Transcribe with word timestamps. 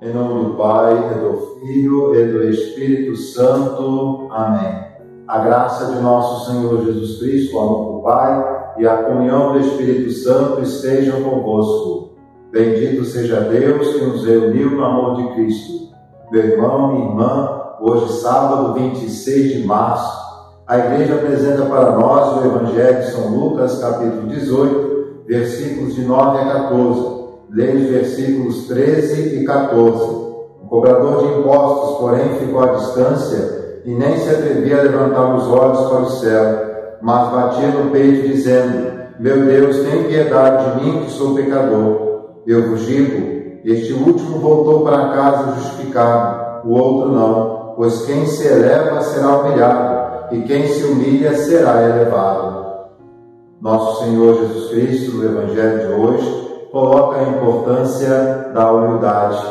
Em 0.00 0.14
nome 0.14 0.44
do 0.44 0.54
Pai, 0.54 0.94
e 0.94 1.18
do 1.18 1.58
Filho 1.58 2.14
e 2.14 2.24
do 2.28 2.48
Espírito 2.48 3.16
Santo. 3.16 4.28
Amém. 4.30 4.84
A 5.26 5.40
graça 5.40 5.92
de 5.92 6.00
nosso 6.00 6.48
Senhor 6.48 6.84
Jesus 6.84 7.18
Cristo, 7.18 7.56
o 7.56 7.60
amor 7.60 7.96
do 7.96 8.02
Pai 8.04 8.74
e 8.78 8.86
a 8.86 9.02
comunhão 9.02 9.54
do 9.54 9.58
Espírito 9.58 10.12
Santo 10.12 10.62
estejam 10.62 11.20
convosco. 11.24 12.10
Bendito 12.52 13.04
seja 13.04 13.40
Deus 13.40 13.92
que 13.94 14.04
nos 14.04 14.24
reuniu 14.24 14.70
no 14.70 14.84
amor 14.84 15.16
de 15.16 15.34
Cristo. 15.34 15.88
Meu 16.30 16.44
irmão, 16.44 16.92
minha 16.92 17.08
irmã, 17.08 17.60
hoje, 17.80 18.20
sábado 18.20 18.74
26 18.74 19.52
de 19.52 19.66
março, 19.66 20.16
a 20.64 20.78
igreja 20.78 21.16
apresenta 21.16 21.64
para 21.64 21.90
nós 21.98 22.36
o 22.36 22.46
Evangelho 22.46 23.00
de 23.00 23.10
São 23.10 23.36
Lucas, 23.36 23.80
capítulo 23.80 24.28
18, 24.28 25.24
versículos 25.26 25.96
de 25.96 26.02
9 26.02 26.38
a 26.38 26.52
14 26.68 27.17
Leia 27.50 27.74
os 27.74 27.90
versículos 27.90 28.66
13 28.66 29.40
e 29.40 29.44
14. 29.44 30.04
O 30.62 30.66
cobrador 30.68 31.26
de 31.26 31.38
impostos, 31.38 31.98
porém, 31.98 32.34
ficou 32.38 32.60
à 32.60 32.66
distância 32.74 33.80
e 33.84 33.94
nem 33.94 34.18
se 34.18 34.28
atrevia 34.28 34.80
a 34.80 34.82
levantar 34.82 35.34
os 35.34 35.48
olhos 35.48 35.80
para 35.88 36.00
o 36.00 36.10
céu, 36.10 36.98
mas 37.00 37.30
batia 37.30 37.68
no 37.68 37.90
peito, 37.90 38.28
dizendo: 38.28 38.92
Meu 39.18 39.46
Deus, 39.46 39.78
tem 39.78 40.04
piedade 40.04 40.78
de 40.78 40.84
mim, 40.84 41.04
que 41.04 41.10
sou 41.12 41.34
pecador. 41.34 42.08
Eu 42.46 42.68
vos 42.68 42.82
digo: 42.86 43.38
este 43.64 43.92
último 43.92 44.38
voltou 44.38 44.82
para 44.82 45.08
casa 45.08 45.52
justificado, 45.54 46.68
o 46.68 46.74
outro 46.74 47.12
não, 47.12 47.74
pois 47.76 48.06
quem 48.06 48.26
se 48.26 48.46
eleva 48.46 49.00
será 49.02 49.38
humilhado, 49.38 50.34
e 50.34 50.42
quem 50.42 50.68
se 50.68 50.84
humilha 50.84 51.34
será 51.34 51.82
elevado. 51.82 52.66
Nosso 53.60 54.04
Senhor 54.04 54.36
Jesus 54.36 54.70
Cristo, 54.70 55.16
no 55.16 55.24
Evangelho 55.24 55.78
de 55.78 56.00
hoje, 56.00 56.48
coloca 56.70 57.18
a 57.18 57.28
importância 57.28 58.50
da 58.52 58.70
humildade. 58.72 59.42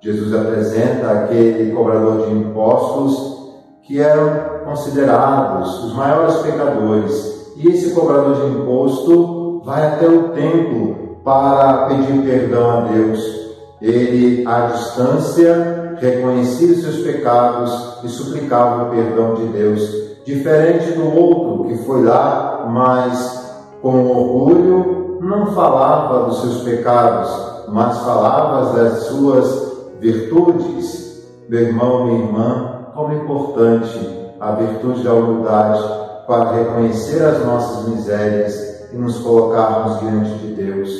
Jesus 0.00 0.34
apresenta 0.34 1.10
aquele 1.10 1.72
cobrador 1.72 2.26
de 2.26 2.32
impostos 2.34 3.34
que 3.82 4.00
eram 4.00 4.64
considerados 4.64 5.84
os 5.84 5.94
maiores 5.94 6.36
pecadores. 6.36 7.52
E 7.56 7.68
esse 7.68 7.94
cobrador 7.94 8.34
de 8.36 8.58
imposto 8.58 9.62
vai 9.64 9.86
até 9.86 10.06
o 10.06 10.30
templo 10.30 11.18
para 11.24 11.86
pedir 11.86 12.22
perdão 12.22 12.70
a 12.70 12.80
Deus. 12.82 13.44
Ele, 13.80 14.46
à 14.46 14.66
distância, 14.66 15.96
reconhecia 15.98 16.72
os 16.72 16.82
seus 16.82 16.98
pecados 16.98 17.98
e 18.02 18.08
suplicava 18.08 18.84
o 18.84 18.90
perdão 18.90 19.34
de 19.34 19.44
Deus. 19.46 20.04
Diferente 20.24 20.92
do 20.92 21.14
outro 21.14 21.68
que 21.68 21.76
foi 21.84 22.02
lá, 22.02 22.66
mas 22.70 23.44
com 23.82 24.06
orgulho 24.06 25.03
não 25.36 25.46
falava 25.46 26.26
dos 26.26 26.40
seus 26.40 26.62
pecados, 26.62 27.30
mas 27.68 27.98
falava 27.98 28.72
das 28.74 29.04
suas 29.04 29.72
virtudes. 30.00 31.24
Meu 31.48 31.60
irmão, 31.60 32.06
minha 32.06 32.24
irmã, 32.24 32.86
como 32.94 33.12
é 33.12 33.16
importante 33.16 34.34
a 34.40 34.52
virtude 34.52 35.02
da 35.02 35.12
humildade 35.12 35.82
para 36.26 36.52
reconhecer 36.52 37.22
as 37.22 37.44
nossas 37.44 37.88
misérias 37.88 38.90
e 38.92 38.96
nos 38.96 39.18
colocarmos 39.18 40.00
diante 40.00 40.30
de 40.38 40.54
Deus. 40.54 40.90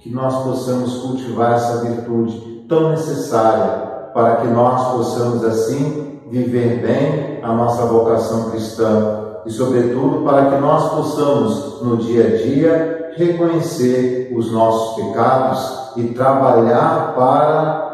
Que 0.00 0.10
nós 0.10 0.34
possamos 0.42 0.98
cultivar 0.98 1.54
essa 1.54 1.78
virtude 1.84 2.66
tão 2.68 2.90
necessária 2.90 4.10
para 4.12 4.36
que 4.36 4.48
nós 4.48 4.92
possamos 4.92 5.44
assim 5.44 6.20
viver 6.30 6.80
bem 6.80 7.40
a 7.42 7.52
nossa 7.52 7.86
vocação 7.86 8.50
cristã 8.50 9.20
e, 9.46 9.50
sobretudo, 9.50 10.24
para 10.24 10.46
que 10.46 10.56
nós 10.60 10.90
possamos, 10.94 11.82
no 11.82 11.96
dia 11.98 12.26
a 12.26 12.36
dia, 12.36 13.03
reconhecer 13.16 14.32
os 14.36 14.52
nossos 14.52 14.96
pecados 14.96 15.92
e 15.96 16.04
trabalhar 16.08 17.14
para 17.16 17.84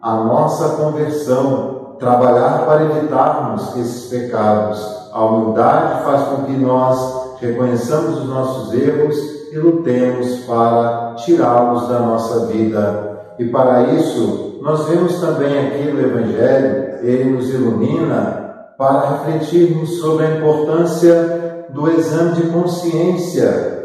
a 0.00 0.14
nossa 0.16 0.76
conversão, 0.76 1.96
trabalhar 1.98 2.64
para 2.64 2.84
evitarmos 2.84 3.76
esses 3.76 4.08
pecados. 4.08 4.80
A 5.12 5.24
humildade 5.24 6.04
faz 6.04 6.22
com 6.28 6.44
que 6.44 6.52
nós 6.52 7.36
reconheçamos 7.40 8.18
os 8.18 8.28
nossos 8.28 8.72
erros 8.74 9.16
e 9.52 9.58
lutemos 9.58 10.40
para 10.40 11.14
tirá-los 11.16 11.88
da 11.88 11.98
nossa 12.00 12.46
vida. 12.46 13.18
E 13.38 13.46
para 13.46 13.82
isso, 13.94 14.58
nós 14.62 14.86
vemos 14.86 15.20
também 15.20 15.66
aqui 15.66 15.90
no 15.90 16.00
Evangelho, 16.00 16.98
ele 17.02 17.30
nos 17.30 17.48
ilumina 17.52 18.48
para 18.76 19.10
refletirmos 19.10 19.98
sobre 19.98 20.26
a 20.26 20.36
importância 20.36 21.66
do 21.70 21.90
exame 21.90 22.32
de 22.32 22.42
consciência 22.48 23.77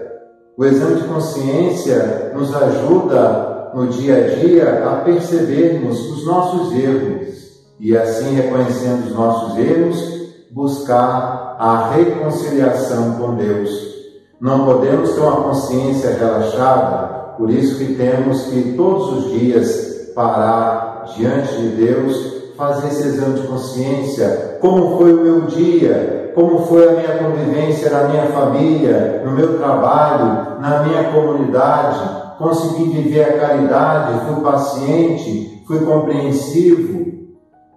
o 0.57 0.65
exame 0.65 1.01
de 1.01 1.07
consciência 1.07 2.31
nos 2.35 2.53
ajuda 2.53 3.71
no 3.73 3.87
dia 3.87 4.15
a 4.17 4.35
dia 4.35 4.83
a 4.87 4.95
percebermos 4.97 5.99
os 6.11 6.25
nossos 6.25 6.73
erros 6.73 7.33
e, 7.79 7.97
assim, 7.97 8.35
reconhecendo 8.35 9.07
os 9.07 9.15
nossos 9.15 9.57
erros, 9.57 10.23
buscar 10.51 11.55
a 11.59 11.89
reconciliação 11.89 13.15
com 13.15 13.35
Deus. 13.35 13.93
Não 14.39 14.65
podemos 14.65 15.13
ter 15.13 15.21
uma 15.21 15.43
consciência 15.43 16.11
relaxada, 16.11 17.33
por 17.37 17.49
isso 17.49 17.79
que 17.79 17.95
temos 17.95 18.43
que 18.43 18.73
todos 18.77 19.25
os 19.25 19.31
dias 19.31 20.11
parar 20.13 21.05
diante 21.15 21.55
de 21.57 21.69
Deus, 21.69 22.32
fazer 22.57 22.87
esse 22.87 23.07
exame 23.07 23.39
de 23.39 23.47
consciência. 23.47 24.57
Como 24.61 24.97
foi 24.97 25.13
o 25.13 25.21
meu 25.21 25.41
dia? 25.41 26.23
como 26.33 26.65
foi 26.65 26.87
a 26.87 26.91
minha 26.93 27.17
convivência 27.19 27.89
na 27.89 28.07
minha 28.07 28.25
família, 28.27 29.21
no 29.25 29.31
meu 29.31 29.57
trabalho, 29.57 30.59
na 30.59 30.83
minha 30.83 31.11
comunidade, 31.11 31.99
consegui 32.37 32.89
viver 32.89 33.23
a 33.23 33.39
caridade, 33.39 34.25
fui 34.25 34.43
paciente, 34.43 35.63
fui 35.67 35.79
compreensivo. 35.85 37.13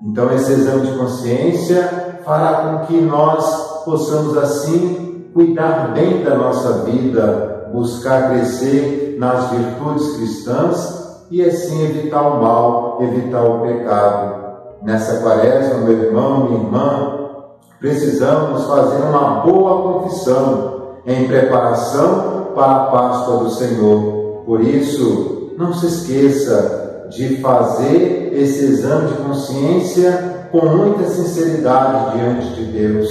Então, 0.03 0.33
esse 0.33 0.53
exame 0.53 0.87
de 0.87 0.99
consciência 0.99 2.21
fará 2.25 2.79
com 2.79 2.87
que 2.87 3.01
nós 3.01 3.83
possamos, 3.85 4.37
assim, 4.37 5.31
cuidar 5.33 5.93
bem 5.93 6.23
da 6.23 6.35
nossa 6.35 6.85
vida, 6.85 7.69
buscar 7.73 8.31
crescer 8.31 9.17
nas 9.19 9.51
virtudes 9.51 10.17
cristãs 10.17 11.27
e, 11.31 11.43
assim, 11.43 11.85
evitar 11.85 12.23
o 12.23 12.43
mal, 12.43 12.99
evitar 13.03 13.45
o 13.45 13.61
pecado. 13.61 14.46
Nessa 14.87 15.21
quaresma, 15.21 15.81
meu 15.81 15.93
irmão, 15.93 16.45
minha 16.45 16.63
irmã, 16.63 17.27
Precisamos 17.79 18.65
fazer 18.65 19.03
uma 19.03 19.41
boa 19.41 19.83
confissão 19.83 20.97
em 21.07 21.29
preparação 21.29 22.53
para 22.55 22.73
a 22.73 22.87
Páscoa 22.87 23.45
do 23.45 23.51
Senhor. 23.51 24.43
Por 24.47 24.63
isso, 24.63 25.53
não 25.59 25.75
se 25.75 25.87
esqueça 25.87 27.07
de 27.11 27.37
fazer 27.37 28.31
esse 28.33 28.65
exame 28.65 29.09
de 29.09 29.23
consciência 29.23 30.49
com 30.51 30.65
muita 30.67 31.05
sinceridade 31.05 32.17
diante 32.17 32.55
de 32.55 32.65
Deus. 32.65 33.09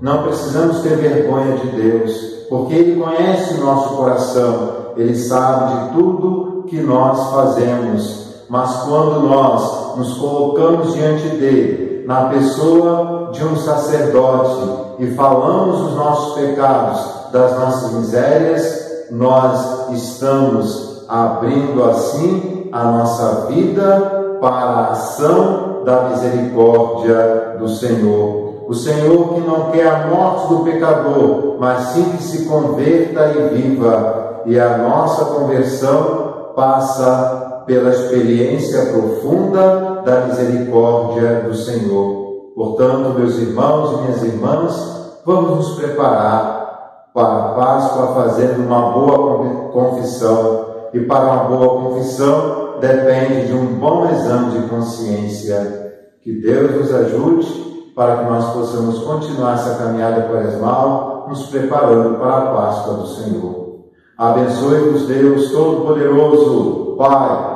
Não 0.00 0.24
precisamos 0.24 0.80
ter 0.80 0.96
vergonha 0.98 1.56
de 1.56 1.68
Deus, 1.68 2.12
porque 2.50 2.74
Ele 2.74 3.00
conhece 3.00 3.54
o 3.54 3.64
nosso 3.64 3.96
coração, 3.96 4.92
Ele 4.94 5.16
sabe 5.16 5.74
de 5.74 5.92
tudo 5.94 6.64
que 6.68 6.80
nós 6.80 7.30
fazemos. 7.30 8.25
Mas 8.48 8.76
quando 8.82 9.20
nós 9.20 9.96
nos 9.96 10.18
colocamos 10.18 10.94
diante 10.94 11.28
dele, 11.28 12.04
na 12.06 12.26
pessoa 12.26 13.30
de 13.32 13.44
um 13.44 13.56
sacerdote 13.56 15.00
e 15.00 15.10
falamos 15.14 15.80
os 15.80 15.94
nossos 15.96 16.34
pecados, 16.34 17.16
das 17.32 17.58
nossas 17.58 17.92
misérias, 17.92 19.06
nós 19.10 19.90
estamos 19.90 21.04
abrindo 21.08 21.84
assim 21.84 22.68
a 22.72 22.84
nossa 22.84 23.46
vida 23.48 24.38
para 24.40 24.50
a 24.50 24.90
ação 24.92 25.82
da 25.84 26.08
misericórdia 26.10 27.56
do 27.58 27.68
Senhor. 27.68 28.64
O 28.68 28.74
Senhor 28.74 29.34
que 29.34 29.40
não 29.40 29.70
quer 29.70 29.86
a 29.86 30.06
morte 30.08 30.48
do 30.48 30.64
pecador, 30.64 31.56
mas 31.60 31.88
sim 31.88 32.04
que 32.16 32.22
se 32.22 32.46
converta 32.46 33.28
e 33.28 33.54
viva. 33.54 34.42
E 34.44 34.58
a 34.58 34.78
nossa 34.78 35.24
conversão 35.26 36.52
passa 36.56 37.45
pela 37.66 37.90
experiência 37.90 38.92
profunda 38.92 40.02
da 40.04 40.26
misericórdia 40.26 41.40
do 41.40 41.54
Senhor. 41.54 42.52
Portanto, 42.54 43.18
meus 43.18 43.36
irmãos 43.38 43.92
e 43.92 44.02
minhas 44.02 44.22
irmãs, 44.22 45.20
vamos 45.26 45.56
nos 45.56 45.76
preparar 45.76 47.10
para 47.12 47.36
a 47.36 47.48
Páscoa 47.54 48.14
fazendo 48.14 48.64
uma 48.64 48.92
boa 48.92 49.70
confissão. 49.72 50.66
E 50.94 51.00
para 51.00 51.24
uma 51.24 51.44
boa 51.44 51.82
confissão 51.82 52.78
depende 52.80 53.48
de 53.48 53.52
um 53.52 53.66
bom 53.78 54.08
exame 54.10 54.58
de 54.58 54.68
consciência. 54.68 55.92
Que 56.22 56.32
Deus 56.40 56.76
nos 56.76 56.94
ajude 56.94 57.92
para 57.96 58.18
que 58.18 58.30
nós 58.30 58.52
possamos 58.52 59.00
continuar 59.00 59.54
essa 59.54 59.74
caminhada 59.74 60.28
quaresmal, 60.28 61.26
nos 61.28 61.46
preparando 61.46 62.18
para 62.18 62.36
a 62.36 62.54
Páscoa 62.54 62.94
do 62.94 63.06
Senhor. 63.08 63.66
Abençoe-vos, 64.16 65.06
Deus 65.06 65.50
Todo-Poderoso, 65.50 66.94
Pai 66.96 67.55